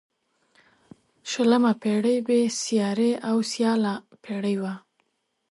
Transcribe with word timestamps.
شلمه 1.29 1.71
پيړۍ 1.81 2.17
بې 2.27 2.39
سیارې 2.61 3.11
او 3.29 3.37
سیاله 3.51 3.93
پيړۍ 4.23 4.55
وه. 4.63 4.73